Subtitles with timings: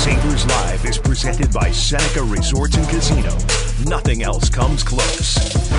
[0.00, 3.36] Sabres Live is presented by Seneca Resorts and Casino.
[3.84, 5.70] Nothing else comes close.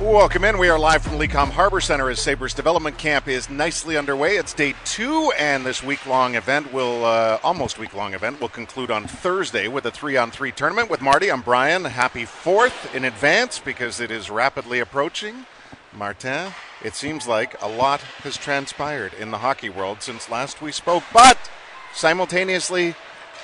[0.00, 0.56] Welcome in.
[0.56, 4.36] We are live from Lecom Harbor Center as Sabres development camp is nicely underway.
[4.36, 8.48] It's day two, and this week long event will, uh, almost week long event, will
[8.48, 10.88] conclude on Thursday with a three on three tournament.
[10.88, 11.86] With Marty, I'm Brian.
[11.86, 15.44] Happy fourth in advance because it is rapidly approaching.
[15.92, 16.52] Martin,
[16.84, 21.02] it seems like a lot has transpired in the hockey world since last we spoke,
[21.12, 21.50] but
[21.94, 22.94] simultaneously,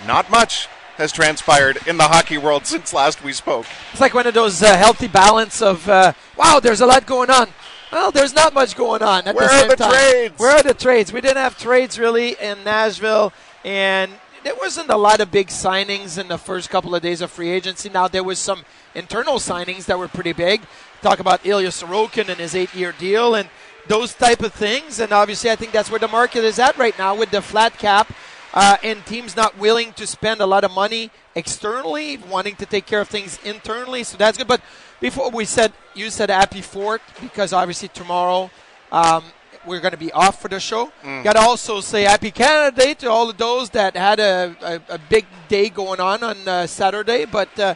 [0.06, 3.66] not much has transpired in the hockey world since last we spoke.
[3.92, 7.30] It's like one of those uh, healthy balance of, uh, wow, there's a lot going
[7.30, 7.48] on.
[7.92, 9.92] Well, there's not much going on at Where the are the time.
[9.92, 10.38] trades?
[10.38, 11.12] Where are the trades?
[11.12, 13.32] We didn't have trades really in Nashville,
[13.64, 14.10] and
[14.42, 17.50] there wasn't a lot of big signings in the first couple of days of free
[17.50, 17.88] agency.
[17.88, 20.62] Now there was some internal signings that were pretty big.
[21.02, 23.48] Talk about Ilya Sorokin and his eight-year deal and
[23.86, 24.98] those type of things.
[24.98, 27.78] And obviously, I think that's where the market is at right now with the flat
[27.78, 28.12] cap.
[28.56, 32.86] Uh, and teams not willing to spend a lot of money externally, wanting to take
[32.86, 34.02] care of things internally.
[34.02, 34.48] So that's good.
[34.48, 34.62] But
[34.98, 38.50] before we said, you said happy fourth because obviously tomorrow
[38.90, 39.24] um,
[39.66, 40.90] we're going to be off for the show.
[41.02, 41.22] Mm.
[41.22, 44.94] Got to also say happy Canada Day to all of those that had a, a,
[44.94, 47.26] a big day going on on uh, Saturday.
[47.26, 47.74] But uh,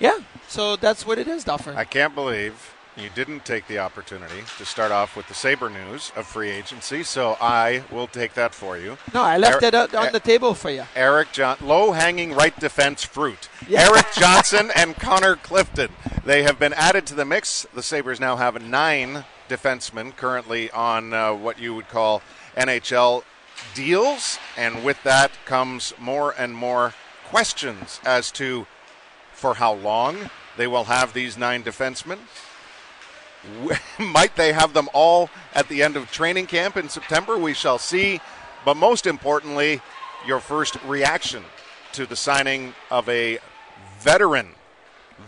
[0.00, 0.18] yeah,
[0.48, 1.72] so that's what it is, Duffer.
[1.76, 6.12] I can't believe you didn't take the opportunity to start off with the Sabre news
[6.16, 8.96] of free agency, so I will take that for you.
[9.12, 10.84] no, I left it out on the table for you.
[10.94, 13.48] Eric John, low hanging right defense fruit.
[13.68, 13.88] Yeah.
[13.88, 15.88] Erik Johnson and Connor Clifton.
[16.24, 17.66] They have been added to the mix.
[17.74, 22.22] The Sabres now have nine defensemen currently on uh, what you would call
[22.56, 23.24] NHL
[23.74, 28.66] deals, and with that comes more and more questions as to
[29.32, 32.18] for how long they will have these nine defensemen.
[33.98, 37.38] Might they have them all at the end of training camp in September?
[37.38, 38.20] We shall see.
[38.64, 39.80] But most importantly,
[40.26, 41.44] your first reaction
[41.92, 43.38] to the signing of a
[44.00, 44.54] veteran,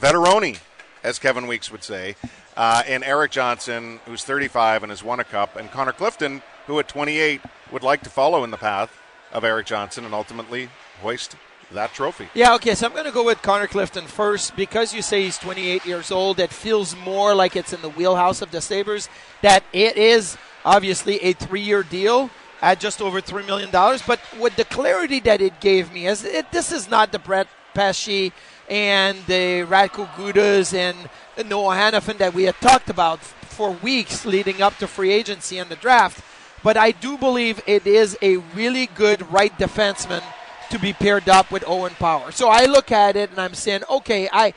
[0.01, 0.59] veteroni,
[1.05, 2.17] as Kevin Weeks would say,
[2.57, 6.79] uh, and Erik Johnson, who's 35 and has won a cup, and Connor Clifton, who
[6.81, 7.41] at 28
[7.71, 8.93] would like to follow in the path
[9.33, 10.69] of Erik Johnson and ultimately
[11.01, 11.37] hoist
[11.73, 12.29] that trophy.
[12.35, 15.39] Yeah, okay, so I'm going to go with Connor Clifton first because you say he's
[15.39, 16.41] 28 years old.
[16.41, 19.09] It feels more like it's in the wheelhouse of the Sabres.
[19.43, 22.31] That it is obviously a three year deal
[22.63, 23.71] at just over $3 million.
[23.71, 27.49] But with the clarity that it gave me, is it, this is not the Brett
[27.75, 28.33] Pesce
[28.69, 34.63] and the Radko Gudas and Noah Hanifin that we had talked about for weeks leading
[34.63, 36.25] up to free agency and the draft.
[36.63, 40.23] But I do believe it is a really good right defenseman
[40.71, 42.31] to be paired up with Owen Power.
[42.33, 44.55] So I look at it and I'm saying, okay, I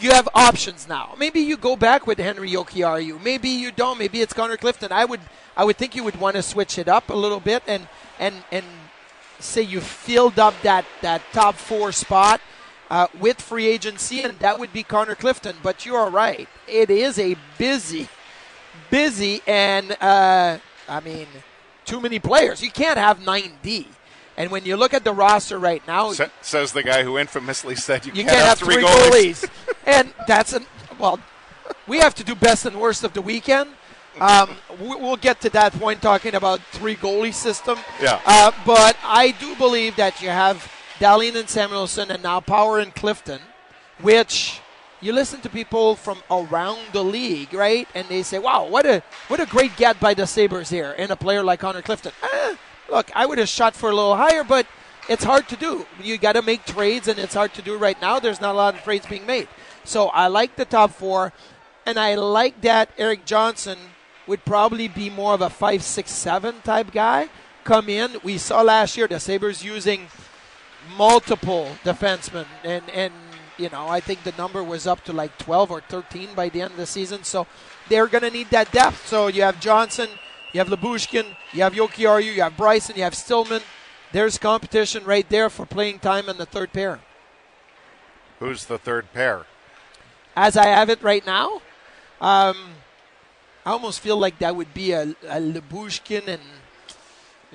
[0.00, 1.14] you have options now.
[1.18, 3.22] Maybe you go back with Henri Jokiharju.
[3.22, 3.98] Maybe you don't.
[3.98, 4.90] Maybe it's Connor Clifton.
[4.92, 5.20] I would
[5.56, 8.34] I would think you would want to switch it up a little bit and and
[8.50, 8.64] and
[9.38, 12.40] say you filled up that that top four spot
[12.90, 15.56] uh, with free agency, and that would be Connor Clifton.
[15.62, 16.48] But you are right.
[16.68, 18.08] It is a busy,
[18.90, 20.58] busy, and uh,
[20.88, 21.26] I mean,
[21.84, 22.62] too many players.
[22.62, 23.88] You can't have nine D.
[24.36, 27.74] And when you look at the roster right now, Sa- says the guy who infamously
[27.74, 29.44] said you, you can't, can't, have three, three goalies.
[29.44, 29.50] goalies.
[29.86, 30.66] and that's an
[30.98, 31.18] well.
[31.86, 33.70] We have to do best and worst of the weekend.
[34.20, 34.50] Um,
[34.80, 37.78] we- we'll get to that point talking about three goalie system.
[38.00, 38.20] Yeah.
[38.26, 42.94] Uh, but I do believe that you have Dahlin and Samuelsson and now Power and
[42.94, 43.40] Clifton,
[44.00, 44.60] which
[45.00, 47.86] you listen to people from around the league, right?
[47.94, 51.10] And they say, "Wow, what a what a great get by the Sabres here and
[51.10, 52.54] a player like Connor Clifton." Eh,
[52.88, 54.66] look, I would have shot for a little higher, but
[55.08, 55.86] it's hard to do.
[56.02, 58.18] You got to make trades, and it's hard to do right now.
[58.18, 59.48] There's not a lot of trades being made.
[59.84, 61.32] So I like the top four,
[61.84, 63.78] and I like that Erik Johnson
[64.26, 67.28] would probably be more of a five, six, seven type guy.
[67.62, 68.16] come in.
[68.22, 70.06] We saw last year the Sabres using
[70.96, 73.12] multiple defensemen, and and
[73.58, 76.62] you know I think the number was up to like 12 or 13 by the
[76.62, 77.24] end of the season.
[77.24, 77.46] So
[77.88, 79.06] they're going to need that depth.
[79.06, 80.08] So you have Johnson,
[80.52, 83.62] you have Lyubushkin, you have Jokiharju, you have Bryson, you have Stillman.
[84.12, 87.00] There's competition right there for playing time in the third pair.
[88.38, 89.46] Who's the third pair?
[90.36, 91.62] As I have it right now,
[92.20, 92.56] um,
[93.64, 96.42] I almost feel like that would be a, a Lyubushkin and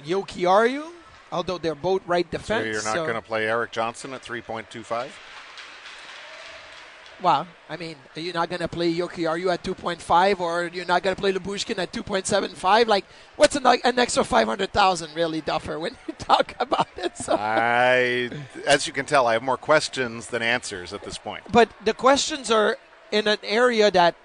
[0.03, 0.91] Jokiharju,
[1.31, 2.63] although they're both right defense.
[2.63, 5.09] So you're not so- going to play Erik Johnson at 3.25?
[7.21, 9.29] Well, I mean, are you not going to play Yoki?
[9.29, 12.87] Are you at 2.5 or you're not going to play Lyubushkin at 2.75?
[12.87, 17.17] Like, what's an, an extra 500,000 really, Duffer, when you talk about it?
[17.17, 17.35] So.
[17.35, 18.31] I,
[18.65, 21.43] as you can tell, I have more questions than answers at this point.
[21.51, 22.77] But the questions are
[23.11, 24.15] in an area that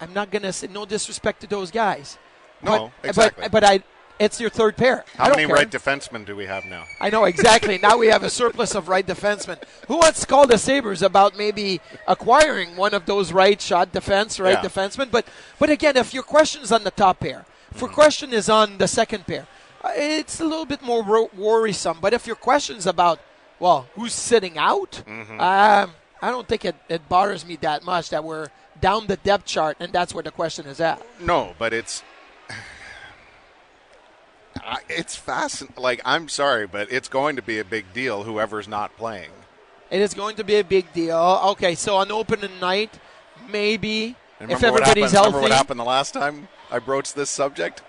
[0.00, 2.18] I'm not going to say no disrespect to those guys.
[2.62, 3.42] No, but, exactly.
[3.44, 3.82] But, but I,
[4.18, 5.04] it's your third pair.
[5.16, 5.54] How many care.
[5.54, 6.84] right defensemen do we have now?
[7.00, 7.78] I know exactly.
[7.78, 9.62] now we have a surplus of right defensemen.
[9.88, 14.38] Who wants to call the Sabres about maybe acquiring one of those right shot defense,
[14.38, 14.68] right Yeah.
[14.68, 15.10] defensemen?
[15.10, 15.26] But
[15.58, 17.44] but again, if your question is on the top pair,
[17.74, 19.46] if your question is on the second pair,
[19.82, 21.98] uh, it's a little bit more wor- worrisome.
[22.00, 23.18] But if your question is about,
[23.58, 25.40] well, who's sitting out, Mm-hmm.
[25.40, 25.92] um,
[26.24, 28.46] I don't think it, it bothers me that much that we're
[28.80, 31.02] down the depth chart and that's where the question is at.
[31.20, 32.04] No, but it's
[34.64, 35.82] I- it's fascinating.
[35.82, 38.22] Like I'm sorry, but it's going to be a big deal.
[38.24, 39.30] Whoever's not playing.
[39.90, 41.40] It is going to be a big deal.
[41.50, 42.98] Okay, so on opening night,
[43.50, 45.26] maybe if everybody's happened, healthy.
[45.28, 47.82] Remember what happened the last time I broached this subject?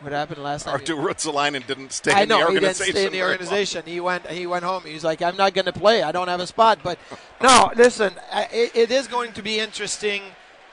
[0.00, 0.78] What happened last time?
[0.78, 3.30] Arttu Ruotsalainen didn't stay I in know the he didn't stay in the long.
[3.30, 3.82] organization.
[3.84, 4.26] He went.
[4.28, 4.84] He went home.
[4.84, 6.04] He was like, "I'm not going to play.
[6.04, 6.98] I don't have a spot." But
[7.42, 8.12] no, listen,
[8.52, 10.22] it, it is going to be interesting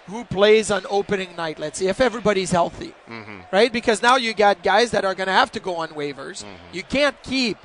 [0.08, 1.58] who plays on opening night.
[1.60, 3.40] Let's see if everybody's healthy, Mm-hmm.
[3.52, 3.72] right?
[3.74, 6.44] Because now you got guys that are going to have to go on waivers.
[6.44, 6.74] Mm-hmm.
[6.74, 7.58] You can't keep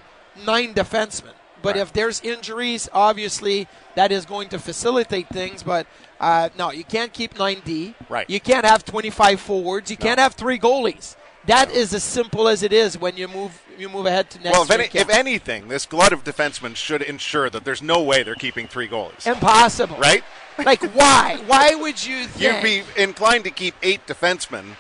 [0.47, 1.33] nine defensemen.
[1.63, 5.63] But if there's injuries, obviously that is going to facilitate things.
[5.63, 5.87] But
[6.19, 7.95] uh, no, you can't keep 9D.
[8.09, 8.29] Right.
[8.31, 9.91] You can't have 25 forwards.
[9.91, 11.17] You can't have three goalies.
[11.47, 14.53] That is as simple as it is when you move you move ahead to next
[14.53, 18.23] Well, if, any, if anything, this glut of defensemen should ensure that there's no way
[18.23, 19.27] they're keeping three goalies.
[19.27, 19.97] Impossible.
[19.97, 20.23] Right?
[20.65, 21.41] Like why?
[21.47, 24.77] Why would you You'd be inclined to keep eight defensemen.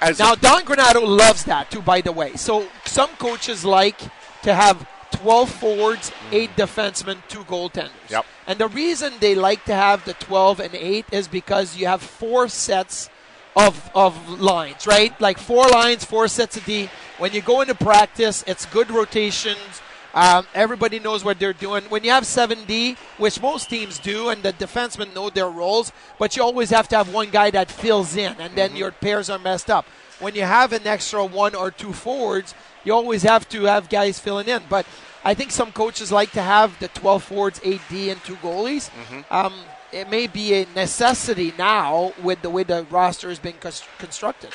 [0.00, 1.82] As now Don Granato loves that too.
[1.82, 3.98] By the way, so some coaches like
[4.42, 6.66] to have 12 forwards, eight mm.
[6.66, 7.90] defensemen, two goaltenders.
[8.10, 8.26] Yep.
[8.46, 12.02] And the reason they like to have the 12 and 8 is because you have
[12.02, 13.10] four sets
[13.56, 15.18] of, of lines, right?
[15.20, 16.90] Like four lines, four sets of D.
[17.18, 19.80] When you go into practice, it's good rotations.
[20.16, 21.84] Um, everybody knows what they're doing.
[21.84, 26.34] When you have 7D, which most teams do, and the defensemen know their roles, but
[26.36, 29.38] you always have to have one guy that fills in, and then your pairs are
[29.38, 29.84] messed up.
[30.18, 34.18] When you have an extra one or two forwards, you always have to have guys
[34.18, 34.62] filling in.
[34.70, 34.86] But
[35.22, 38.88] I think some coaches like to have the 12 forwards, 8D, and two goalies.
[39.30, 39.52] Um,
[39.92, 44.50] it may be a necessity now with the way the roster has been cons- constructed.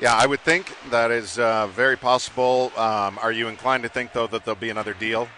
[0.00, 2.72] Yeah, I would think that is uh, very possible.
[2.76, 5.28] Um, are you inclined to think, though, that there'll be another deal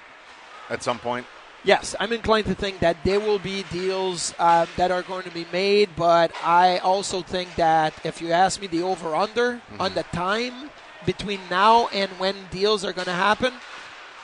[0.70, 1.26] at some point?
[1.64, 5.30] Yes, I'm inclined to think that there will be deals uh, that are going to
[5.30, 9.94] be made, but I also think that if you ask me the over under on
[9.94, 10.70] the time
[11.04, 13.52] between now and when deals are going to happen,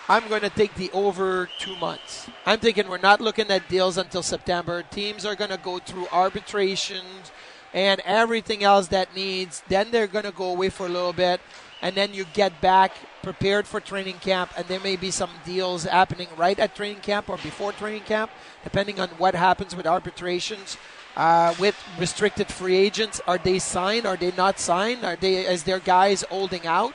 [0.09, 2.29] I'm going to take the over two months.
[2.47, 4.83] I'm thinking we're not looking at deals until September.
[4.83, 7.33] Teams are going to go through arbitrations
[7.73, 9.63] and everything else that needs.
[9.69, 11.41] Then they're going to go away for a little bit,
[11.81, 14.51] and then you get back prepared for training camp.
[14.57, 18.31] And there may be some deals happening right at training camp or before training camp,
[18.65, 20.77] depending on what happens with arbitrations.
[21.15, 24.07] Uh, with restricted free agents, are they signed?
[24.07, 25.05] Are they not signed?
[25.05, 26.95] Are they is their guys holding out?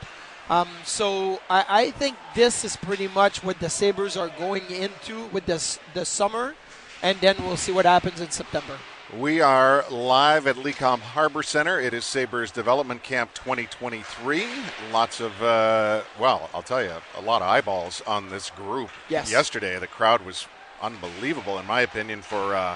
[0.50, 5.28] Um, so I, I think this is pretty much what the Sabres are going into
[5.28, 6.56] with this the summer,
[7.04, 8.78] and then we'll see what happens in September.
[9.16, 11.80] We are live at Lecom Harbor Center.
[11.80, 14.46] It is Sabres Development Camp 2023.
[14.92, 18.90] Lots of, uh, well, I'll tell you, a lot of eyeballs on this group.
[19.08, 19.32] Yes.
[19.32, 20.46] Yesterday, the crowd was
[20.82, 22.76] unbelievable, in my opinion, for uh,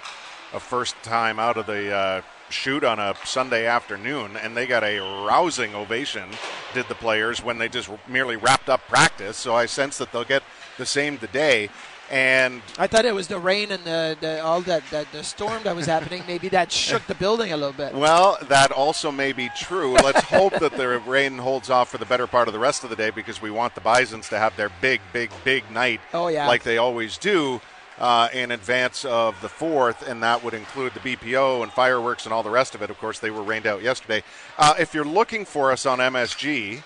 [0.53, 4.85] a first time out of the uh, shoot on a Sunday afternoon, and they got
[4.85, 6.29] a rousing ovation,
[6.73, 9.35] did the players, when they just merely wrapped up practice.
[9.35, 10.43] So I sense that they'll get
[10.77, 11.69] the same today.
[12.11, 15.63] And I thought it was the rain and the, the all that, that the storm
[15.63, 16.23] that was happening.
[16.27, 17.93] Maybe that shook the building a little bit.
[17.93, 19.93] Well, that also may be true.
[19.93, 22.89] Let's hope that the rain holds off for the better part of the rest of
[22.89, 26.27] the day because we want the Bisons to have their big, big, big night Oh,
[26.27, 26.47] yeah.
[26.47, 27.61] like they always do
[27.97, 32.33] uh, in advance of the fourth, and that would include the BPO and fireworks and
[32.33, 32.89] all the rest of it.
[32.89, 34.23] Of course, they were rained out yesterday.
[34.57, 36.83] Uh, if you're looking for us on MSG,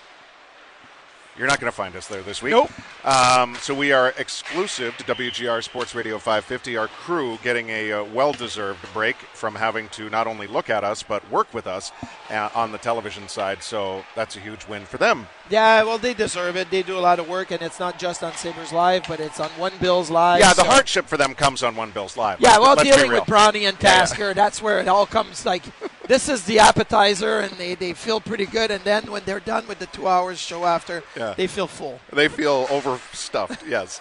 [1.38, 2.52] You're not going to find us there this week.
[2.52, 2.70] Nope.
[3.04, 6.76] Um, so we are exclusive to WGR Sports Radio 550.
[6.76, 11.02] Our crew getting a uh, well-deserved break from having to not only look at us
[11.02, 11.92] but work with us
[12.30, 13.62] uh, on the television side.
[13.62, 15.26] So that's a huge win for them.
[15.48, 16.70] Yeah, well, they deserve it.
[16.70, 19.38] They do a lot of work, and it's not just on Sabres Live, but it's
[19.38, 20.40] on One Bills Live.
[20.40, 22.40] Yeah, the so- hardship for them comes on One Bills Live.
[22.40, 23.96] Yeah, well, dealing with Brownie and Yeah, yeah.
[23.98, 25.46] Tasker, that's where it all comes.
[25.46, 25.62] Like,
[26.08, 28.70] this is the appetizer, and they, they feel pretty good.
[28.70, 31.34] And then when they're done with the two hours show after, Yeah.
[31.36, 32.00] they feel full.
[32.12, 33.64] They feel overstuffed.
[33.68, 34.00] yes.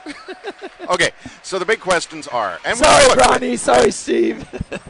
[0.89, 1.11] okay.
[1.43, 3.55] So the big questions are, and Sorry, look, Brownie.
[3.57, 4.47] Sorry, Steve.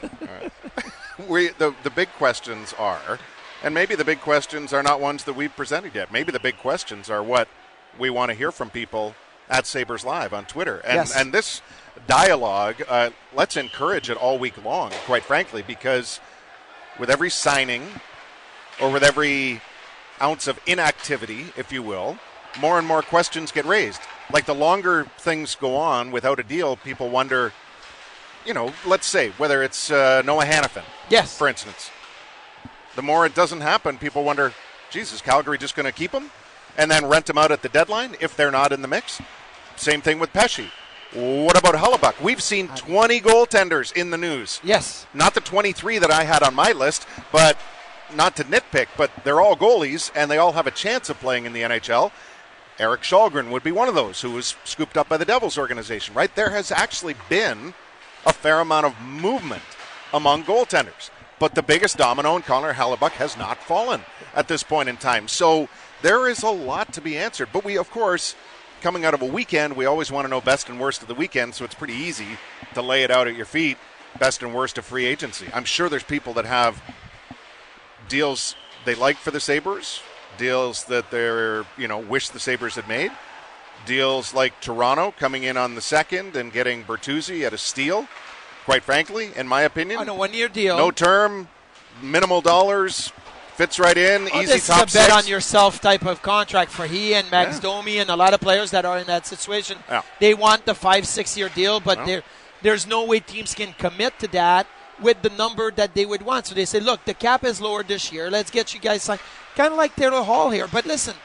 [1.28, 3.20] we the the big questions are,
[3.66, 6.12] and maybe the big questions are not ones that we've presented yet.
[6.12, 7.48] Maybe the big questions are what
[7.98, 9.16] we want to hear from people
[9.50, 11.16] at Sabres Live on Twitter, and Yes.
[11.16, 11.62] and this
[12.08, 12.76] dialogue.
[12.88, 14.92] Uh, let's encourage it all week long.
[15.06, 16.20] Quite frankly, because
[17.00, 17.82] with every signing
[18.80, 19.62] or with every
[20.22, 22.20] ounce of inactivity, if you will,
[22.60, 24.02] more and more questions get raised.
[24.32, 27.52] Like the longer things go on without a deal, people wonder,
[28.46, 31.90] you know, let's say whether it's uh, Noah Hanifin, yes, for instance.
[32.96, 34.54] The more it doesn't happen, people wonder,
[34.90, 36.32] Jesus, Calgary just going to keep him
[36.78, 39.22] and then rent him out at the deadline if they're not in the mix?
[39.76, 40.70] Same thing with Pesce.
[41.14, 42.22] What about Hellebuyck?
[42.22, 44.60] We've seen 20 goaltenders in the news.
[44.64, 45.06] Yes.
[45.14, 47.58] Not the 23 that I had on my list, but
[48.14, 51.46] not to nitpick, but they're all goalies and they all have a chance of playing
[51.46, 52.12] in the NHL.
[52.78, 56.14] Erik Kallgren would be one of those who was scooped up by the Devils organization,
[56.14, 56.34] right?
[56.36, 57.74] There has actually been
[58.26, 59.64] a fair amount of movement
[60.14, 61.10] among goaltenders.
[61.40, 64.02] But the biggest domino in Connor Hellebuyck has not fallen
[64.34, 65.28] at this point in time.
[65.28, 65.68] So
[66.02, 67.50] there is a lot to be answered.
[67.52, 68.36] But we, of course,
[68.82, 71.16] coming out of a weekend, we always want to know best and worst of the
[71.16, 72.38] weekend, so it's pretty easy
[72.74, 73.78] to lay it out at your feet,
[74.20, 75.48] best and worst of free agency.
[75.54, 76.82] I'm sure there's people that have
[78.08, 80.02] deals they like for the Sabres,
[80.38, 83.12] deals that they're, you know, wish the Sabres had made,
[83.86, 88.08] deals like Toronto coming in on the second and getting Bertuzzi at a steal.
[88.66, 90.78] Quite frankly, in my opinion, On a one-year deal.
[90.78, 91.48] no term,
[92.02, 93.12] minimal dollars,
[93.56, 95.24] fits right in, Oh, easy this top is a bet six.
[95.24, 97.62] on yourself type of contract for he and Max Yeah.
[97.62, 99.78] Domi and a lot of players that are in that situation.
[99.88, 100.02] Yeah.
[100.20, 102.24] They want the five, six year deal, but there,
[102.64, 104.66] there's no way teams can commit to that
[105.00, 106.48] with the number that they would want.
[106.48, 108.32] So they say, look, the cap is lower this year.
[108.32, 109.20] Let's get you guys signed.
[109.56, 110.68] Kind of like Taylor Hall here.
[110.68, 111.16] But listen,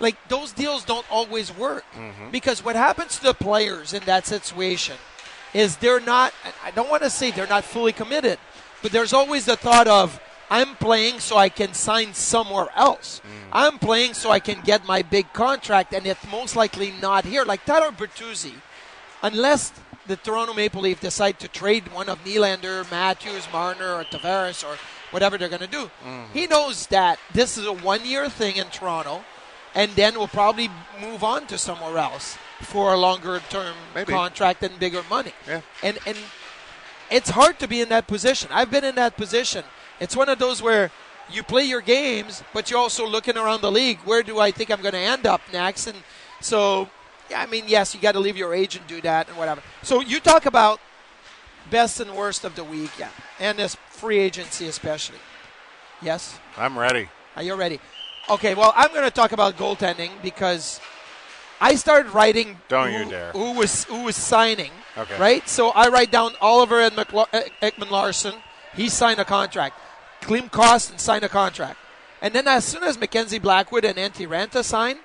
[0.00, 2.30] like those deals don't always work Mm-hmm.
[2.30, 4.96] because what happens to the players in that situation
[5.54, 6.32] is they're not
[6.64, 8.38] I don't want to say they're not fully committed,
[8.82, 13.20] but there's always the thought of I'm playing so I can sign somewhere else.
[13.20, 13.48] Mm.
[13.52, 17.44] I'm playing so I can get my big contract and it's most likely not here.
[17.44, 18.54] Like Tyler Bertuzzi,
[19.22, 19.72] unless
[20.06, 24.78] the Toronto Maple Leaf decide to trade one of Nylander, Matthews, Marner, or Tavares, or
[25.10, 26.30] whatever they're going to do, mm.
[26.32, 29.22] he knows that this is a one-year thing in Toronto,
[29.74, 34.12] and then we'll probably move on to somewhere else for a longer-term Maybe.
[34.12, 35.32] contract and bigger money.
[35.46, 35.60] Yeah.
[35.82, 36.16] And and
[37.10, 38.50] it's hard to be in that position.
[38.52, 39.64] I've been in that position.
[40.00, 40.90] It's one of those where
[41.30, 43.98] you play your games, but you're also looking around the league.
[44.04, 45.86] Where do I think I'm going to end up next?
[45.86, 45.98] And
[46.40, 46.88] so,
[47.30, 49.62] yeah, I mean, yes, you got to leave your agent do that and whatever.
[49.82, 50.80] So you talk about
[51.70, 55.18] best and worst of the week, yeah, and this free agency especially.
[56.00, 57.08] Yes, I'm ready.
[57.36, 57.80] are you ready?
[58.30, 60.80] Okay, well, I'm going to talk about goaltending because
[61.60, 62.58] I started writing.
[62.68, 63.32] Don't who, you dare.
[63.32, 64.70] Who was who was signing?
[64.96, 65.18] Okay.
[65.18, 65.48] Right.
[65.48, 68.34] So I write down Oliver and McLa- Ekman-Larsson.
[68.74, 69.78] He signed a contract.
[70.20, 71.78] Klim Kostin signed a contract.
[72.20, 74.98] And then as soon as Mackenzie Blackwood and Antti Raanta signed,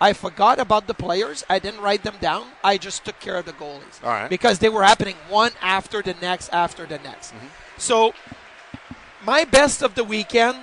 [0.00, 1.44] I forgot about the players.
[1.48, 2.46] I didn't write them down.
[2.64, 4.02] I just took care of the goalies.
[4.02, 4.28] Right.
[4.28, 7.32] Because they were happening one after the next after the next.
[7.32, 7.46] Mm-hmm.
[7.78, 8.12] So
[9.24, 10.58] my best of the weekend,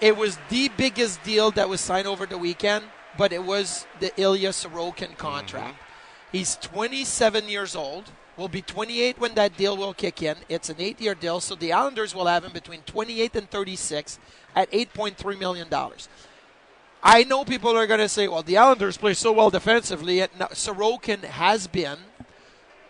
[0.00, 2.84] it was the biggest deal that was signed over the weekend,
[3.18, 5.74] but it was the Ilya Sorokin contract.
[5.74, 6.36] Mm-hmm.
[6.38, 8.04] He's 27 years old.
[8.38, 10.36] Will be 28 when that deal will kick in.
[10.48, 14.20] It's an eight-year deal, so the Islanders will have him between 28 and 36
[14.54, 16.08] at 8.3 million dollars.
[17.02, 20.30] I know people are going to say, "Well, the Islanders play so well defensively." And
[20.54, 21.98] Sorokin has been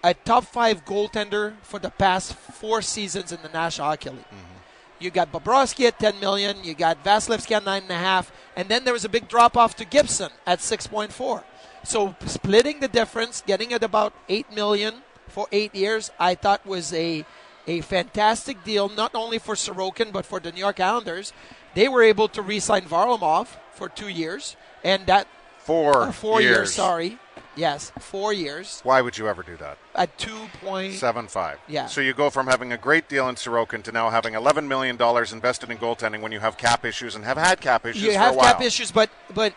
[0.05, 4.21] a top five goaltender for the past four seasons in the National Hockey League.
[4.21, 4.59] Mm-hmm.
[4.99, 6.57] You got Bobrovsky at 10 million.
[6.65, 9.57] You got Vasilevskiy at nine and a half, and then there was a big drop
[9.57, 11.45] off to Gibson at 6.4.
[11.85, 14.95] So splitting the difference, getting at about eight million
[15.29, 17.25] for eight years, I thought was a
[17.69, 21.33] a fantastic deal, not only for Sorokin but for the New York Islanders.
[21.75, 26.57] They were able to re-sign Varlamov for two years, and that Four, or four years.
[26.57, 26.75] years.
[26.75, 27.19] Sorry,
[27.59, 29.77] yes, four years Why would you ever do that?
[29.95, 31.59] at two point Seven five.
[31.69, 31.87] Yeah.
[31.87, 34.97] So you go from having a great deal in Sorokin to now having eleven million
[34.97, 38.13] dollars invested in goaltending when you have cap issues and have had cap issues you
[38.13, 38.53] for have a while.
[38.53, 39.53] cap issues, but but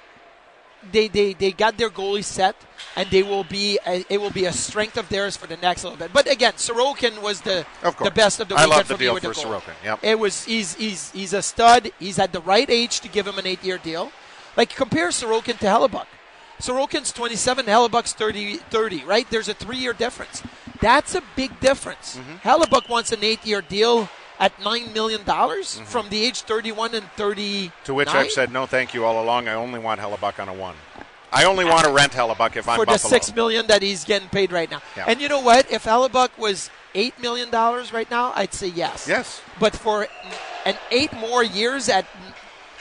[0.91, 2.55] they, they, they got their goalie set,
[2.95, 5.83] and they will be a, it will be a strength of theirs for the next
[5.83, 6.11] little bit.
[6.11, 7.65] But again, Sorokin was the
[8.03, 9.29] the best of the I love the for deal for.
[9.33, 9.99] Sorokin, yep.
[10.01, 11.91] It was he's he's he's a stud.
[11.99, 14.11] He's at the right age to give him an eight year deal.
[14.57, 16.07] Like compare Sorokin to Hellebuyck.
[16.61, 19.27] Sorokin's 27, Hellebuyck's 30, 30, right?
[19.29, 20.43] There's a three year difference.
[20.79, 22.17] That's a big difference.
[22.17, 22.47] Mm-hmm.
[22.47, 25.83] Hellebuyck wants an eight year deal at $9 million Mm-hmm.
[25.85, 27.71] from the age 31 and 30.
[27.85, 29.47] To which I've said no, thank you all along.
[29.47, 30.75] I only want Hellebuyck on a one.
[31.33, 34.27] I only want to rent Hellebuyck if I'm for the six million that he's getting
[34.29, 34.81] paid right now.
[34.97, 35.05] Yeah.
[35.07, 35.71] And you know what?
[35.71, 39.07] If Hellebuyck was eight million dollars right now, I'd say yes.
[39.07, 39.41] Yes.
[39.59, 40.07] But for
[40.65, 42.05] an eight more years at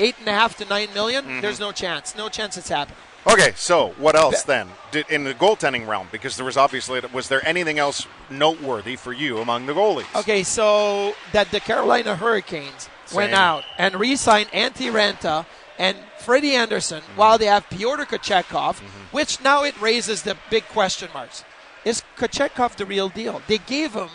[0.00, 1.40] eight and a half to nine million, Mhm.
[1.42, 2.16] there's no chance.
[2.16, 2.96] No chance it's happening.
[3.26, 6.08] Okay, so what else then Did, in the goaltending realm?
[6.10, 10.06] Because there was obviously was there anything else noteworthy for you among the goalies?
[10.18, 15.44] Okay, so that the Carolina Hurricanes went out and re-signed Antti Raanta
[15.78, 19.16] and Freddie Andersen while they have Pyotr Kochetkov, Mm-hmm.
[19.16, 21.44] which now it raises the big question marks.
[21.84, 23.42] Is Kochetkov the real deal?
[23.46, 24.08] They gave him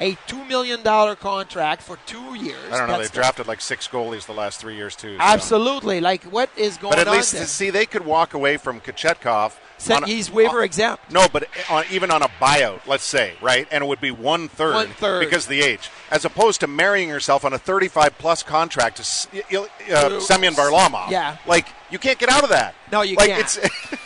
[0.00, 0.82] a $2 million
[1.16, 2.56] contract for two years.
[2.72, 2.94] I don't know.
[2.98, 5.16] That's They've the- drafted like six goalies the last three years too.
[5.16, 6.00] so- Absolutely.
[6.00, 6.98] Like, what is going on?
[6.98, 7.44] But at on least there?
[7.46, 9.52] see they could walk away from Kochetkov.
[9.90, 11.12] On a- he's waiver exempt.
[11.12, 14.48] No, but on, even on a buyout, let's say, right, and it would be one
[14.48, 15.20] third, One-third.
[15.20, 19.02] because of the age, as opposed to marrying yourself on a 35 plus contract to
[19.02, 21.10] S- y- y- uh, Semyon Varlamov.
[21.10, 21.36] Yeah.
[21.46, 22.74] like you can't get out of that.
[22.90, 23.40] No, you like, can't.
[23.40, 23.56] It's,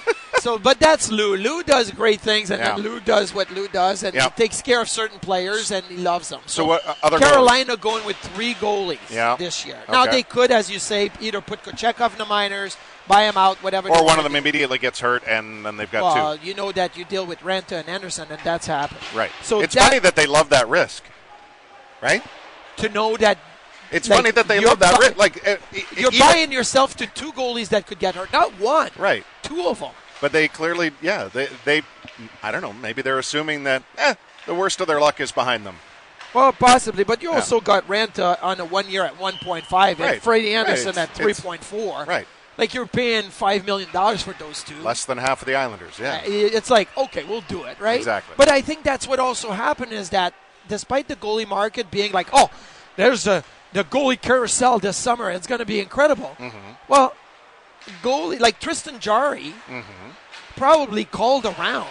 [0.42, 1.36] so, but that's Lou.
[1.36, 2.74] Lou does great things, and Yeah.
[2.74, 5.96] then Lou does what Lou does, and he takes care of certain players, and he
[5.96, 6.40] loves them.
[6.46, 9.36] So what, uh, other Carolina going with three goalies Yeah.
[9.38, 9.78] this year.
[9.88, 13.56] Now they could, as you say, either put Kochetkov in the minors, buy him out,
[13.62, 13.88] whatever.
[13.88, 14.38] or one of them do.
[14.38, 16.46] immediately gets hurt, and then they've got Well, two.
[16.46, 19.00] you know that you deal with Raanta and Andersen, and that's happened.
[19.14, 19.30] Right.
[19.42, 21.04] So it's that- funny that they love that risk,
[22.00, 22.22] right?
[22.78, 23.38] To know that
[23.90, 25.16] It's like, funny that they love that bu- risk.
[25.18, 25.56] Like uh,
[25.96, 29.24] you're even- buying yourself to two goalies that could get hurt, not one, right.
[29.42, 29.90] two of them.
[30.22, 31.82] But they clearly, yeah, they, they,
[32.42, 34.14] I don't know, maybe they're assuming that eh,
[34.46, 35.76] the worst of their luck is behind them.
[36.32, 37.34] Well, possibly, but you Yeah.
[37.36, 40.22] also got Raanta on a one year at 1.5 and Right.
[40.22, 40.60] Freddie Right.
[40.60, 42.06] Andersen It's- at 3.4.
[42.06, 42.26] Right.
[42.56, 44.76] Like you're paying $5 million for those two.
[44.82, 46.18] Less than half of the Islanders, yeah.
[46.18, 47.98] Uh, It's like, okay, we'll do it, right?
[47.98, 48.34] Exactly.
[48.36, 50.34] But I think that's what also happened is that
[50.68, 52.48] despite the goalie market being like, oh,
[52.96, 53.42] there's the,
[53.72, 56.36] the goalie carousel this summer, it's going to be incredible.
[56.38, 56.58] Mm-hmm.
[56.88, 57.14] Well,
[58.02, 60.10] goalie, like Tristan Jarry, Mm-hmm.
[60.56, 61.88] probably called around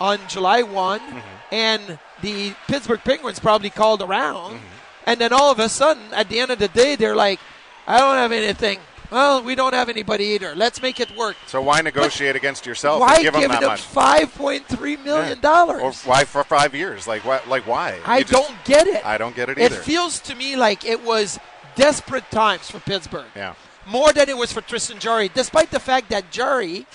[0.00, 1.54] on July one, Mm-hmm.
[1.54, 4.66] and the Pittsburgh Penguins probably called around, Mm-hmm.
[5.06, 7.40] and then all of a sudden, at the end of the day, they're like,
[7.86, 8.78] I don't have anything.
[9.08, 10.56] Well, we don't have anybody either.
[10.56, 11.36] Let's make it work.
[11.46, 13.80] So why negotiate against yourself Why and give them that them much?
[13.82, 15.42] five point three million Yeah.
[15.42, 15.80] dollars?
[15.80, 17.06] Or why for five years?
[17.06, 17.46] Like what?
[17.46, 18.00] Like why?
[18.04, 19.06] I You don't get it.
[19.06, 19.76] I don't get it either.
[19.76, 21.38] It feels to me like it was
[21.76, 23.26] desperate times for Pittsburgh.
[23.36, 23.54] yeah.
[23.86, 26.86] More than it was for Tristan Jarry, despite the fact that Jarry,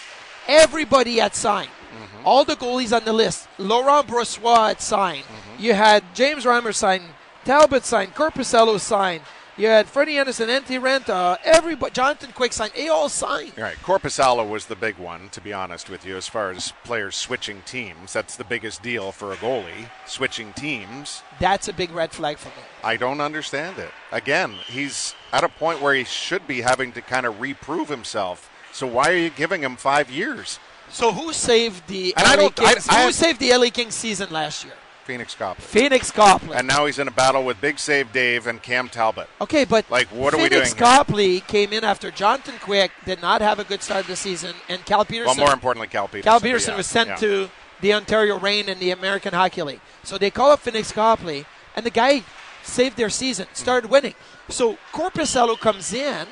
[0.47, 1.69] everybody had signed.
[1.69, 2.27] Mm-hmm.
[2.27, 3.47] All the goalies on the list.
[3.58, 5.23] Laurent Brossoit had signed.
[5.23, 5.63] Mm-hmm.
[5.63, 7.04] You had James Reimer signed.
[7.45, 8.13] Talbot signed.
[8.13, 9.23] Korpisalo signed.
[9.58, 12.72] You had Freddie Andersen, Antti Raanta, everybody, Jonathan Quick signed.
[12.74, 13.52] They all signed.
[13.58, 16.72] All right, Korpisalo was the big one, to be honest with you, as far as
[16.86, 18.14] players switching teams.
[18.14, 21.22] That's the biggest deal for a goalie, switching teams.
[21.40, 22.64] That's a big red flag for me.
[22.84, 23.92] I don't understand it.
[24.12, 28.50] Again, he's at a point where he should be having to kind of reprove himself.
[28.72, 30.60] So why are you giving him five years?
[30.90, 33.96] So who saved the And I LA don't- I- I- who saved the LA Kings
[33.96, 34.74] season last year?
[35.08, 35.82] Pheonix Copley.
[35.82, 36.56] Pheonix Copley.
[36.56, 39.28] And now he's in a battle with Big Save Dave and Cam Talbot.
[39.40, 40.76] Okay, but Like, what are we Pheonix doing here?
[40.76, 44.56] Copley came in after Jonathan Quick did not have a good start of the season,
[44.70, 45.38] and Cal Petersen.
[45.38, 46.24] Well, more importantly, Cal Petersen.
[46.24, 47.16] Cal Petersen yeah, was sent yeah.
[47.18, 47.50] to
[47.82, 49.82] the Ontario Reign in the American Hockey League.
[50.04, 52.24] So they call up Pheonix Copley, and the guy
[52.64, 53.56] saved their season, mm-hmm.
[53.56, 54.16] started winning.
[54.50, 56.28] So Korpisalo comes in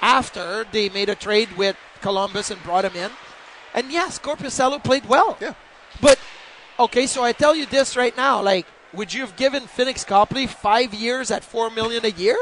[0.00, 3.10] after they made a trade with Columbus and brought him in.
[3.74, 5.36] And yes, Korpisalo played well.
[5.40, 5.54] Yeah.
[6.00, 6.18] But
[6.78, 10.46] okay, so I tell you this right now, like, would you have given Pheonix Copley
[10.46, 12.36] five years at four million a year?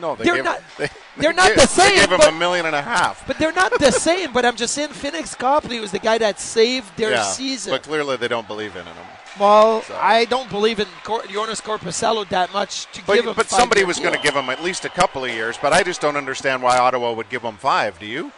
[0.00, 2.18] No, they They're gave, not- They, they're they not gave- the same, They gave him
[2.18, 3.26] but- a million and a half.
[3.26, 4.32] But they're not the same.
[4.32, 7.72] But I'm just saying, Pheonix Copley was the guy that saved their yeah, season.
[7.72, 8.96] But clearly, they don't believe in him.
[9.38, 13.34] Well, So- I don't believe in Cor- Joonas Korpisalo that much to But, give him.
[13.34, 13.88] but somebody years.
[13.88, 15.58] was going to give him at least a couple of years.
[15.60, 17.98] But I just don't understand why Ottawa would give him five.
[17.98, 18.32] Do you?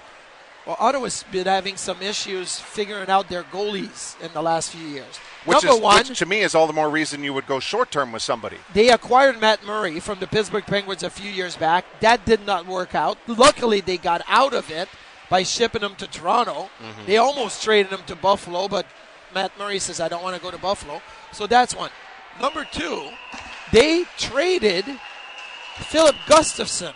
[0.67, 5.19] Well, Ottawa's been having some issues figuring out their goalies in the last few years.
[5.45, 7.61] Which Number is, one, which to me is all the more reason you would go
[7.61, 8.57] short term with somebody.
[8.73, 11.85] they acquired Matt Murray from the Pittsburgh Penguins a few years back.
[12.01, 13.19] That did not work out.
[13.27, 14.89] Luckily, they got out of it
[15.29, 16.71] by shipping him to Toronto.
[16.81, 17.07] Mm-hmm.
[17.07, 18.87] They almost traded him to Buffalo, but
[19.35, 21.03] Matt Murray says, I don't want to go to Buffalo.
[21.33, 21.91] So that's one.
[22.41, 23.11] Number two,
[23.71, 24.87] they traded
[25.77, 26.95] Filip Gustavsson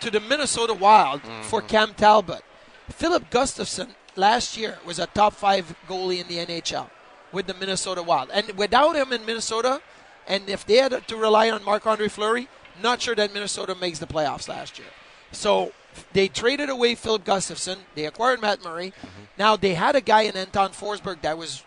[0.00, 2.42] to the Minnesota Wild for Cam Talbot.
[2.88, 6.90] Filip Gustavsson last year was a top five goalie in the NHL
[7.32, 9.80] with the Minnesota Wild, and without him in Minnesota,
[10.26, 12.48] and if they had to rely on Marc Andre Fleury,
[12.82, 14.88] not sure that Minnesota makes the playoffs last year.
[15.32, 15.72] So
[16.12, 17.78] they traded away Filip Gustavsson.
[17.94, 18.90] They acquired Matt Murray.
[18.90, 19.22] Mm-hmm.
[19.38, 21.64] Now they had a guy in Anton Forsberg that was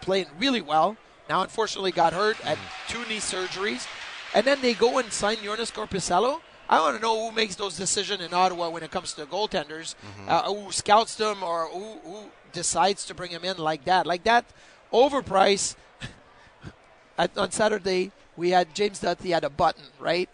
[0.00, 0.96] playing really well.
[1.28, 2.92] Now unfortunately got hurt at mm-hmm.
[2.92, 3.86] two knee surgeries,
[4.34, 6.40] and then they go and sign Joonas Korpisalo.
[6.72, 9.94] I want to know who makes those decisions in Ottawa when it comes to goaltenders,
[10.26, 14.06] uh, who scouts them or who, who decides to bring him in like that.
[14.06, 14.46] Like that,
[14.90, 15.76] overprice.
[17.18, 20.30] At, on Saturday, we had James Duthie had a button, right?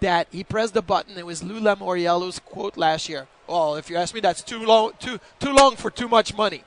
[0.00, 1.16] That he pressed the button.
[1.16, 3.28] It was Lou Lamoriello's quote last year.
[3.48, 6.64] Oh, if you ask me, that's too long, too too long for too much money.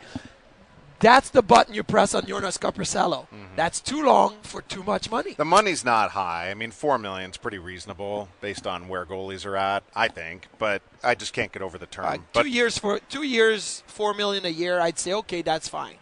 [0.99, 3.27] That's the button you press on Joonas Korpisalo.
[3.55, 5.33] That's too long for too much money.
[5.33, 6.49] The money's not high.
[6.49, 10.47] I mean, four million's pretty reasonable based on where goalies are at, I think.
[10.57, 12.05] But I just can't get over the term.
[12.05, 14.79] Uh, but two years for two years, four million a year.
[14.79, 15.95] I'd say okay, that's fine.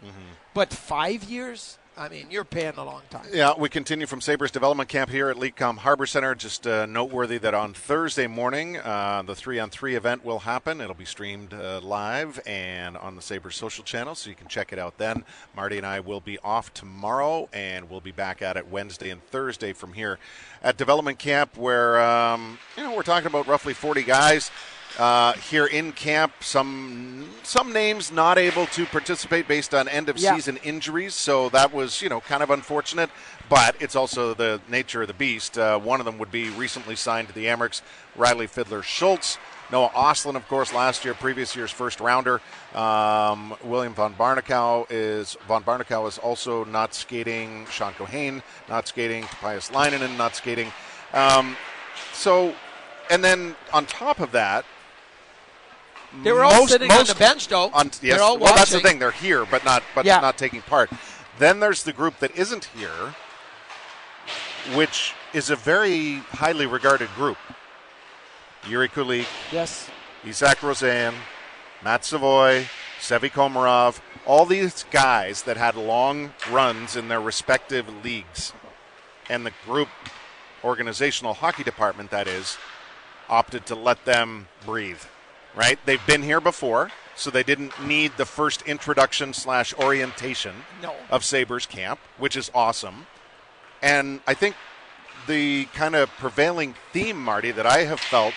[0.54, 3.26] But five years, I mean, you're paying a long time.
[3.32, 6.36] Yeah, we continue from Sabres Development Camp here at Lecom Harbor Center.
[6.36, 10.80] Just uh, noteworthy that on Thursday morning, uh, the three on three event will happen.
[10.80, 14.72] It'll be streamed uh, live and on the Sabres social channel, so you can check
[14.72, 15.24] it out then.
[15.56, 19.20] Marty and I will be off tomorrow, and we'll be back at it Wednesday and
[19.26, 20.20] Thursday from here
[20.62, 24.52] at Development Camp, where um, you know we're talking about roughly 40 guys.
[24.98, 30.18] Uh, here in camp, some some names not able to participate based on end of
[30.18, 30.34] Yeah.
[30.34, 33.08] season injuries, so that was you know kind of unfortunate.
[33.48, 35.56] But it's also the nature of the beast.
[35.56, 37.80] Uh, one of them would be recently signed to the Amerks,
[38.16, 39.38] Riley Fiddler Schultz.
[39.70, 42.40] Noah Östlund, of course, last year, previous year's first rounder.
[42.74, 47.66] Um, William von Barnekow is von Barnekow is also not skating.
[47.70, 49.24] Sean Cohane not skating.
[49.24, 50.72] Topias Leinonen not skating.
[51.12, 51.56] Um,
[52.14, 52.54] so,
[53.10, 54.64] and then on top of that,
[56.22, 57.70] They were all sitting on the bench, though.
[57.72, 58.98] on- yes, They're all well, that's the thing.
[58.98, 60.20] They're here, but not but Yeah.
[60.20, 60.90] not taking part.
[61.38, 63.14] Then there's the group that isn't here,
[64.74, 67.38] which is a very highly regarded group.
[68.64, 69.88] Jiri Kulich, Yes.
[70.24, 71.14] Isak Rosén,
[71.82, 72.68] Matt Savoie,
[73.00, 78.52] Sevi Komarov, all these guys that had long runs in their respective leagues,
[79.28, 79.88] and the group
[80.64, 82.58] organizational hockey department that is
[83.28, 85.02] opted to let them breathe.
[85.58, 85.78] Right?
[85.84, 90.94] They've been here before, so they didn't need the first introduction slash orientation No.
[91.10, 93.08] of Sabres camp, which is awesome.
[93.82, 94.54] And I think
[95.26, 98.34] the kind of prevailing theme, Marty, that I have felt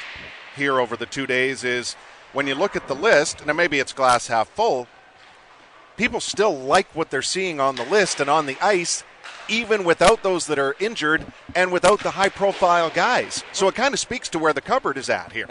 [0.55, 1.95] here over the two days is
[2.33, 4.87] when you look at the list, and maybe it's glass half full,
[5.97, 9.03] people still like what they're seeing on the list and on the ice,
[9.47, 11.25] even without those that are injured
[11.55, 13.43] and without the high profile guys.
[13.51, 15.47] So it kind of speaks to where the cupboard is at here.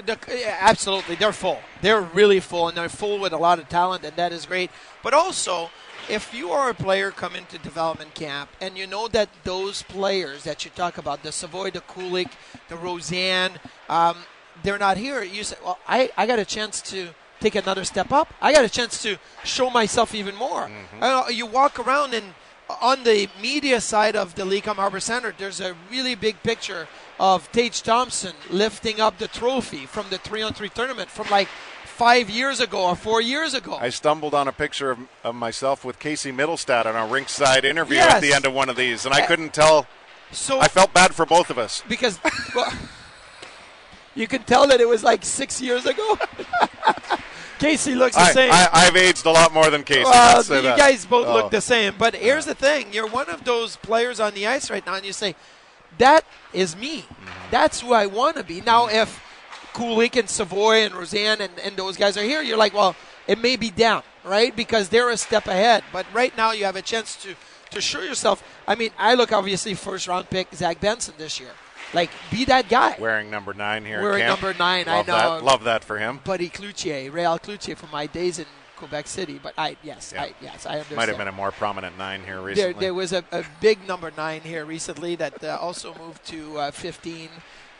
[0.60, 1.60] Absolutely, they're full.
[1.82, 4.70] They're really full, and they're full with a lot of talent, and that is great.
[5.02, 5.70] But also,
[6.08, 10.44] if you are a player coming to development camp, and you know that those players
[10.44, 12.32] that you talk about, the Savoie, the Kulich,
[12.68, 13.56] the Rosén,
[13.88, 14.16] um,
[14.62, 15.22] they're not here.
[15.22, 18.32] You say, "Well, I, I got a chance to take another step up.
[18.42, 22.34] I got a chance to show myself even more." Don't know, you walk around and
[22.80, 27.50] on the media side of the Lecom Harbor Center, there's a really big picture of
[27.52, 31.48] Tage Thompson lifting up the trophy from the three on three tournament from like
[31.84, 33.76] five years ago or four years ago.
[33.80, 37.96] I stumbled on a picture of, of myself with Casey Mittelstadt on a rinkside interview
[37.96, 38.14] Yes.
[38.14, 39.86] at the end of one of these, and I couldn't tell.
[40.32, 41.82] So I felt bad for both of us.
[41.88, 42.18] because
[42.54, 42.72] well,
[44.14, 46.18] you can tell that it was like six years ago.
[47.60, 48.50] Casey looks the I, same.
[48.52, 50.04] I, I've aged a lot more than Casey.
[50.04, 50.78] Well, you that.
[50.78, 51.34] guys both Oh.
[51.34, 51.94] look the same.
[51.98, 55.04] But here's the thing: you're one of those players on the ice right now, and
[55.04, 55.36] you say,
[55.98, 57.02] "That is me.
[57.02, 57.50] Mm-hmm.
[57.50, 59.22] That's who I want to be." Now, if
[59.74, 62.96] Kulich and Savoie and Rosén and, and those guys are here, you're like, "Well,
[63.26, 64.54] it may be down, right?
[64.56, 67.34] Because they're a step ahead." But right now, you have a chance to
[67.70, 68.42] to show yourself.
[68.66, 71.50] I mean, I look obviously first round pick Zach Benson this year.
[71.92, 72.96] Like, be that guy.
[72.98, 74.00] Wearing number nine here.
[74.02, 75.04] Wearing number nine, I know.
[75.04, 75.44] That.
[75.44, 76.20] Love that for him.
[76.24, 79.40] Buddy Cloutier, Real Cloutier from my days in Quebec City.
[79.42, 80.22] But I, yes, Yeah.
[80.22, 80.96] I, yes, I understand.
[80.96, 82.74] Might have been a more prominent nine here recently.
[82.74, 86.70] there was a, a big number nine here recently that uh, also moved to uh,
[86.70, 87.28] 15,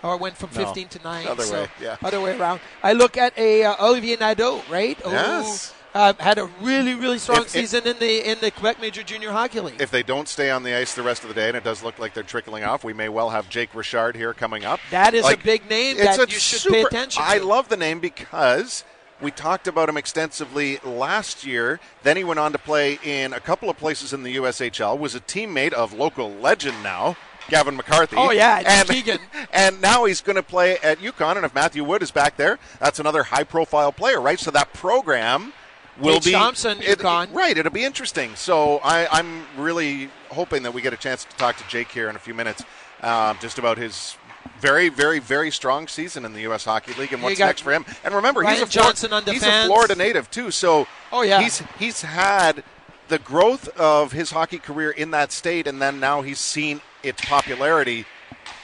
[0.02, 1.26] or went from No, 15 to nine.
[1.26, 1.96] other so way, yeah.
[2.02, 2.60] Other way around.
[2.82, 4.98] I look at a uh, Olivier Nadeau, right?
[5.04, 5.70] Yes.
[5.70, 8.80] Who uh, had a really, really strong If- if- season in the in the Quebec
[8.80, 9.80] Major Junior Hockey League.
[9.80, 11.82] if they don't stay on the ice the rest of the day, and it does
[11.82, 14.80] look like they're trickling off, we may well have Jake Richard here coming up.
[14.90, 17.76] That is a big name that a you should pay super- attention I love the
[17.76, 18.84] name because
[19.20, 21.78] we talked about him extensively last year.
[22.02, 24.98] Then he went on to play in a couple of places in the USHL.
[24.98, 27.16] Was a teammate of local legend now
[27.50, 28.16] Gavin McCarthy.
[28.16, 29.18] Oh, yeah, and Keegan.
[29.52, 31.36] and now he's going to play at UConn.
[31.36, 34.38] And if Matthew Wood is back there, that's another high-profile player, right?
[34.38, 35.52] So that program
[36.00, 37.32] will be Thompson, it- UConn.
[37.34, 37.56] right.
[37.56, 38.34] It'll be interesting.
[38.36, 42.08] So I, I'm really hoping that we get a chance to talk to Jake here
[42.10, 42.62] in a few minutes,
[43.02, 44.16] um, just about his.
[44.58, 46.64] Very, very, very strong season in the U.S.
[46.64, 47.84] Hockey League, and what's next for him.
[48.04, 49.66] And remember, Ryan he's a Johnson on he's a.
[49.66, 51.40] Florida native too, so Oh, yeah.
[51.42, 52.64] he's he's had
[53.08, 57.22] the growth of his hockey career in that state, and then now he's seen its
[57.24, 58.06] popularity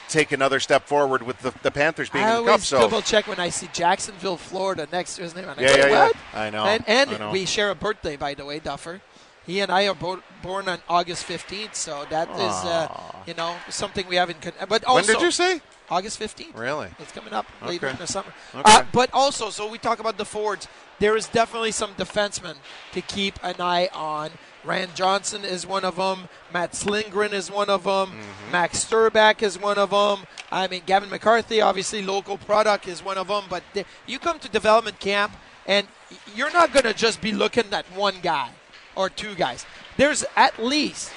[0.09, 2.61] take another step forward with the, the Panthers being I in the cup.
[2.61, 5.47] So double check when I see Jacksonville, Florida next to his name.
[5.49, 6.39] And I Yeah, go, yeah, yeah.
[6.39, 7.31] I know, And, and I know.
[7.31, 9.01] we share a birthday, by the way, Duffer.
[9.47, 12.89] He and I are bo- born on August 15th, so that is, uh,
[13.25, 14.41] you know, something we haven't.
[14.41, 15.61] Con- but also, when did you say?
[15.89, 16.53] August 15th.
[16.53, 16.89] Really?
[16.99, 17.93] It's coming up later Okay.
[17.93, 18.33] in the summer.
[18.53, 18.61] Okay.
[18.69, 20.67] Uh, but also, so we talk about the forwards.
[20.99, 22.55] There is definitely some defensemen
[22.91, 24.31] to keep an eye on.
[24.65, 26.27] Rand Johnson is one of them.
[26.53, 28.09] Mats Lindgren is one of them.
[28.09, 28.51] Mm-hmm.
[28.51, 30.27] Max Sturback is one of them.
[30.51, 33.45] I mean, Gavin McCarthy, obviously local product, is one of them.
[33.49, 35.31] But the, you come to development camp,
[35.65, 35.87] and
[36.35, 38.49] you're not going to just be looking at one guy
[38.97, 39.65] or two guys.
[39.95, 41.11] There's at least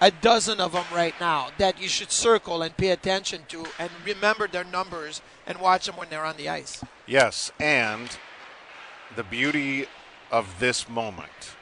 [0.00, 3.90] a dozen of them right now that you should circle and pay attention to and
[4.04, 6.84] remember their numbers and watch them when they're on the ice.
[7.06, 8.18] Yes, and
[9.14, 9.86] the beauty
[10.30, 11.56] of this moment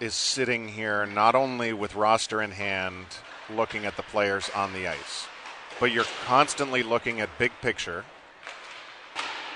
[0.00, 3.04] is sitting here not only with roster in hand,
[3.54, 5.26] looking at the players on the ice,
[5.78, 8.04] but you're constantly looking at big picture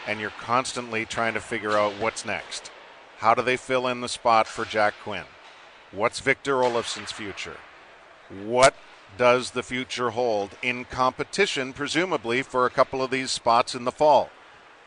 [0.07, 2.71] and you're constantly trying to figure out what's next.
[3.25, 5.25] How do they fill in the spot for Jack Quinn?
[5.93, 7.57] What's Victor Olofsson's future?
[8.29, 8.75] What
[9.17, 13.93] does the future hold in competition, presumably, for a couple of these spots in the
[13.93, 14.29] fall?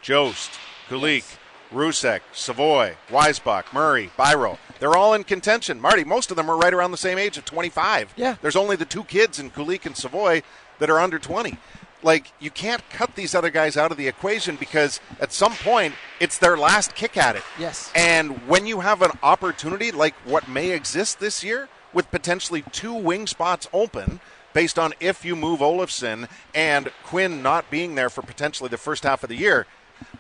[0.03, 0.51] Jost,
[0.87, 1.37] Kulich,
[1.73, 4.59] Rousek, Savoie, Weissbach, Murray, Byro.
[4.79, 5.81] They're all in contention.
[5.81, 8.13] Marty, most of them are right around the same age of 25.
[8.15, 8.35] Yeah.
[8.43, 10.43] There's only the two kids in Kulich and Savoie
[10.77, 11.57] that are under 20.
[12.03, 15.95] Like, you can't cut these other guys out of the equation because at some point
[16.19, 17.43] it's their last kick at it.
[17.59, 17.91] Yes.
[17.95, 22.93] And when you have an opportunity like what may exist this year, with potentially two
[22.93, 24.19] wing spots open,
[24.53, 29.03] based on if you move Olofsson and Quinn not being there for potentially the first
[29.03, 29.65] half of the year,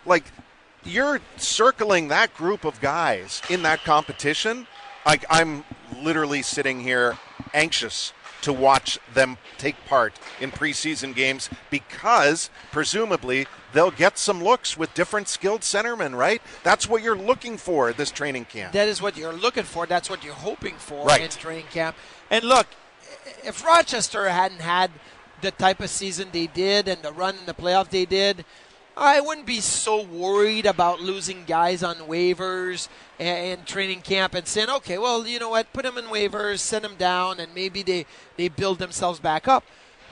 [0.05, 0.25] like
[0.83, 4.67] you're circling that group of guys in that competition.
[5.05, 5.63] Like I'm
[6.01, 7.17] literally sitting here
[7.53, 14.77] anxious to watch them take part in preseason games because presumably they'll get some looks
[14.77, 16.41] with different skilled centermen, right?
[16.63, 18.73] That's what you're looking for this training camp.
[18.73, 19.85] That is what you're looking for.
[19.85, 21.21] That's what you're hoping for Right.
[21.21, 21.95] in training camp.
[22.29, 22.67] And look,
[23.43, 24.91] if Rochester hadn't had
[25.41, 28.45] the type of season they did and the run in the playoff they did,
[28.97, 34.47] I wouldn't be so worried about losing guys on waivers and, and training camp and
[34.47, 37.83] saying, okay, well, you know what, put them in waivers, send them down, and maybe
[37.83, 38.05] they,
[38.37, 39.63] they build themselves back up.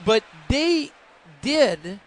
[0.04, 0.92] But they
[1.42, 1.98] did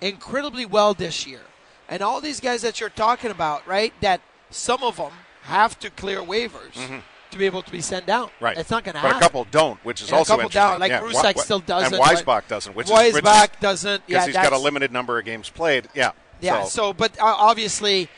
[0.00, 1.40] incredibly well this year.
[1.88, 4.20] And all these guys that you're talking about, right, that
[4.50, 8.28] some of them have to clear waivers to be able to be sent down.
[8.28, 8.44] Mm-hmm.
[8.44, 8.58] Right.
[8.58, 9.18] It's not going to happen.
[9.18, 10.70] But a couple don't, which is And a also couple interesting.
[10.70, 11.00] down, like yeah.
[11.00, 14.06] Rousek still doesn't, Weissbach but- doesn't, which is which is- doesn't.
[14.06, 15.88] because Yeah, he's got a limited number of games played.
[15.94, 16.12] Yeah.
[16.44, 16.64] Yeah.
[16.64, 18.08] So, So, but uh, obviously,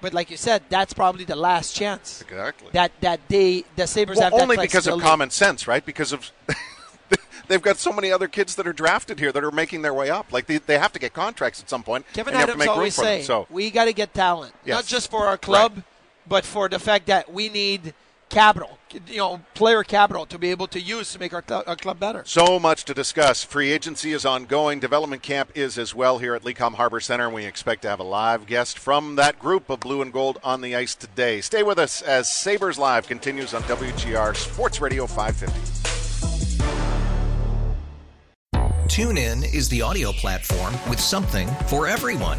[0.00, 2.68] but like you said, that's probably the last chance exactly.
[2.72, 5.84] that that they the Sabres well, have that only because of common sense, right?
[5.84, 6.30] Because of
[7.48, 10.10] they've got so many other kids that are drafted here that are making their way
[10.10, 10.32] up.
[10.32, 12.06] Like they, they have to get contracts at some point.
[12.12, 13.20] Kevin and have to Adams always for them.
[13.20, 14.74] say So we got to get talent, Yes.
[14.74, 15.82] not just for our club,
[16.26, 17.94] but for the fact that we need
[18.34, 21.76] capital, you know, player capital to be able to use to make our, cl- our
[21.76, 22.22] club better.
[22.26, 23.44] So much to discuss.
[23.44, 24.80] Free agency is ongoing.
[24.80, 28.00] Development camp is as well here at Lecom Harbor Center, and we expect to have
[28.00, 31.40] a live guest from that group of blue and gold on the ice today.
[31.40, 35.84] Stay with us as Sabres Live continues on WGR Sports Radio 550.
[38.88, 42.38] TuneIn is the audio platform with something for everyone.